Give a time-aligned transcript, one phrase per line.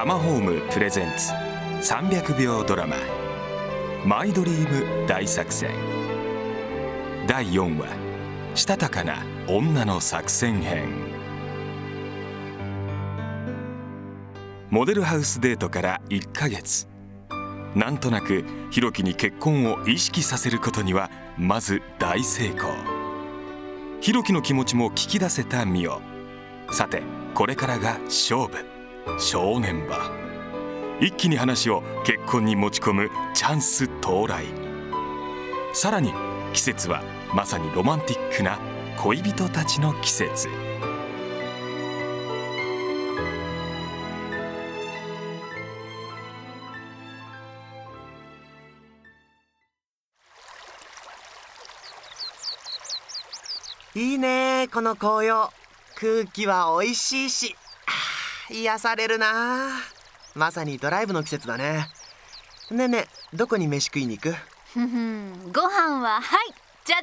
[0.00, 1.34] タマホームプレゼンツ
[1.92, 2.96] 300秒ドラマ
[4.08, 5.72] 「マイドリーム大作戦」
[7.28, 7.86] 第4話
[8.56, 10.88] 「したたかな女の作戦編」
[14.70, 16.88] モデルハウスデートから1ヶ月。
[17.74, 22.70] なんとなくひろきに結婚を意識させることにはまず大成功。
[24.00, 26.00] ひろきの気持ちも聞き出せたミオ。
[26.70, 27.02] さて
[27.34, 28.79] これからが勝負。
[29.18, 30.10] 正念場。
[31.00, 34.44] 一気に話を結婚に持ち込むチャンス到来。
[35.72, 36.12] さらに
[36.52, 37.02] 季節は
[37.34, 38.58] まさにロマンティックな
[38.98, 40.48] 恋人たちの季節。
[53.94, 55.50] いいねこの紅葉。
[55.96, 57.56] 空気は美味しいし。
[58.50, 59.70] 癒されるな。
[60.34, 61.86] まさにドライブの季節だね。
[62.70, 62.98] ねえね
[63.32, 64.34] えどこに飯食いに行く？
[65.52, 66.96] ご飯ははいじゃ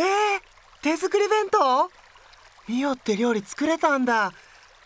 [0.00, 0.02] ゃえ？
[0.02, 0.40] ー、
[0.82, 1.90] 手作り弁当？
[2.68, 4.32] ミオって料理作れたんだ。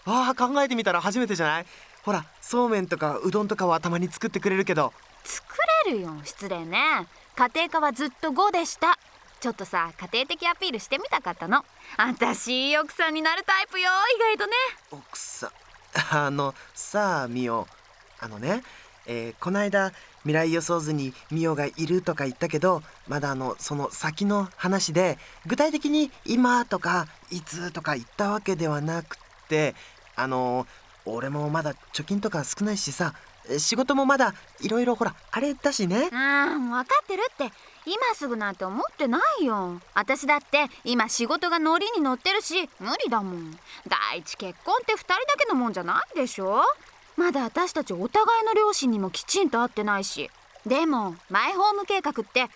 [0.04, 1.66] あー考えてみたら初めてじゃない？
[2.02, 4.86] ほらそうめんとかうどんとかはたまに作ってくれるけど。
[4.86, 4.92] ーん
[5.24, 5.44] 作
[5.86, 7.06] れるよ失礼ね。
[7.36, 8.98] 家庭科はずっと5でした
[9.40, 11.64] ちょっとさ家庭的アピールしてみたかったの。
[11.96, 14.52] 私いい奥さんになるタイプよ意外とね。
[14.90, 15.50] 奥さん？
[16.26, 17.66] あのさあミオ。
[18.20, 18.64] あのね、
[19.06, 25.16] えーこないだ未来予想図にミオがいるとか言ったけどまだあのその先の話で
[25.46, 29.16] 具体的に今とかいつとか言ったわけではなく
[29.48, 29.76] て
[30.16, 30.66] あの
[31.04, 33.14] 俺もまだ貯金とか少ないしさ
[33.58, 36.10] 仕事もまだいろいろほらあれだしね。
[36.12, 37.52] ああ分かってるって。
[37.86, 39.80] 今すぐなんて思ってないよ。
[39.94, 43.58] 私だって今仕事がノリに乗ってるし無理だもん。
[43.86, 46.62] 第一結婚って2人だけのもんじゃないでしょ。
[47.16, 50.30] まだ私たちお互いの両親にもきちんと会ってないし。
[50.66, 52.46] でもマイホーム計画って2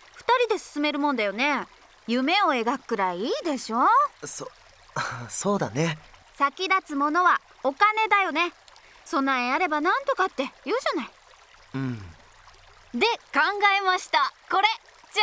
[0.47, 1.67] 人で進めるもんだよね。
[2.07, 3.79] 夢を描くくらいいいでしょ。
[4.25, 4.51] そ
[5.31, 5.99] そうだね。
[6.37, 8.53] 先立つものはお金だよね
[9.05, 11.11] 備えあればなんとかって言うじゃない。
[11.75, 11.99] うん。
[12.95, 13.41] で考
[13.79, 14.33] えました。
[14.51, 14.69] これ
[15.13, 15.23] じゃ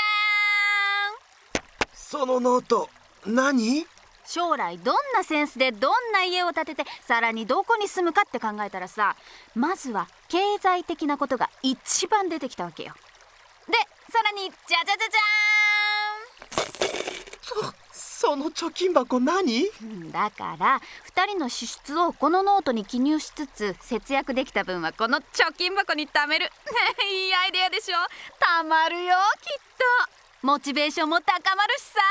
[1.11, 1.93] ーん。
[1.93, 2.89] そのノート
[3.25, 3.85] 何？
[4.25, 9.15] 将来どんなセンスでどんな家を建ててさらにどこに住むかって考えたらさ
[9.55, 12.93] まずは経済的なことが一番出てきたわけよ。
[13.67, 13.73] で
[14.11, 15.38] さらにじゃじゃじゃそ
[18.21, 19.63] その貯金箱何？
[20.11, 20.81] だから
[21.15, 26.51] 2人の支出をこのノートに記入しつつ節約できた分はこの貯金箱に貯める。
[27.09, 27.95] いいアイデアでしょ？
[28.37, 29.57] たまるよきっ
[30.03, 30.11] と。
[30.41, 32.01] モチベーションも高まるしさ。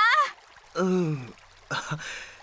[0.77, 1.35] うん。
[1.69, 1.99] あ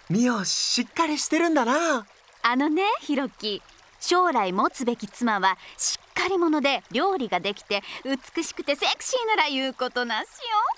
[0.10, 2.06] ミオしっかりしてるんだな。
[2.44, 3.64] あのねひろき
[4.00, 10.30] 将来持つべき妻はしっかり者で料理ができて美しくてセクシーなら言うことなしよ。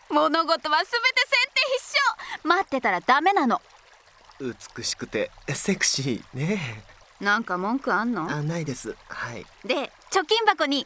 [0.09, 0.97] 物事は全て
[1.27, 3.61] 先手必勝待ってたらダメなの。
[4.39, 6.83] 美しくてセクシーね。
[7.19, 8.29] なんか文句あんの？
[8.29, 8.95] あないです。
[9.07, 9.45] はい。
[9.65, 10.85] で貯金箱に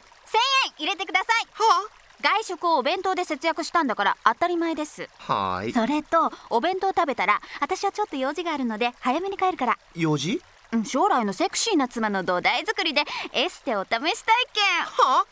[0.68, 1.46] 円入れてください。
[1.54, 1.88] は
[2.22, 5.08] 外食をお弁当で節約したんだから当たり前です。
[5.18, 5.72] はーい。
[5.72, 9.78] それとお弁当食べたら私はちょっと用事があるので早めに帰るから。
[9.94, 10.40] 用事？
[10.72, 13.02] うん将来のセクシーな妻の土台作りで
[13.34, 14.06] エステお試し体験
[14.84, 15.26] は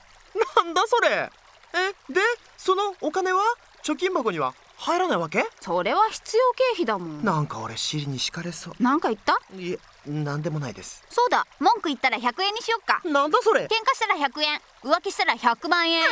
[0.64, 1.30] なんだそれ？
[1.72, 2.20] えで
[2.58, 3.41] そのお金は？
[3.82, 4.52] 貯金箱には？
[4.82, 5.44] 入らないわけ？
[5.60, 7.22] それは必要経費だもん。
[7.22, 9.38] なんか俺尻に敷かれそなんか言った？
[9.54, 11.04] ういえなんでもないです。
[11.10, 11.46] そうだ。
[11.58, 13.02] 文句言ったら100円にしよっか。
[13.04, 13.66] なんだそれ？
[13.66, 16.00] 喧嘩したら100円浮気したら100万円。
[16.00, 16.08] えー、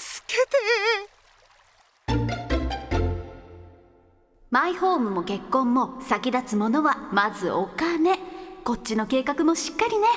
[0.00, 0.56] 助けて。
[4.50, 8.18] マイホームも結婚も先立つものはまずお金。
[8.64, 10.08] こっちの計画もしっかりね。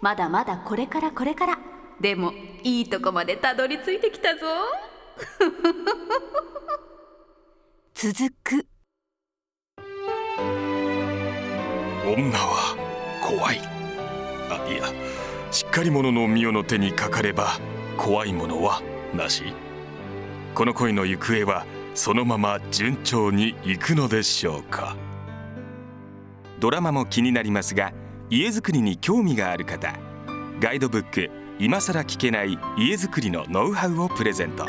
[0.00, 1.58] まだまだこれからこれから。
[2.00, 2.32] でも
[2.64, 4.46] いいとこまでたどり着いてきたぞ
[8.04, 8.66] 続く。
[12.04, 12.76] 女は
[13.22, 13.60] 怖い。
[14.50, 14.84] あいや
[15.50, 17.58] しっかり者のミオの手にかかれば
[17.96, 18.82] 怖いものは
[19.14, 19.44] なし。
[20.54, 21.64] この恋の行方は
[21.94, 24.98] そのまま順調にいくのでしょうか。
[26.60, 27.94] ドラマも気になりますが
[28.28, 29.98] 家づくりに興味がある方。
[30.60, 34.66] ガイドブック「今さら聞けない家づくりのノウハウ」をプレゼント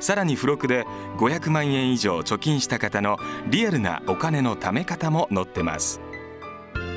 [0.00, 0.84] さらに付録で
[1.18, 3.16] 500万円以上貯金した方の
[3.48, 6.02] リアルなお金の貯め方も載ってます。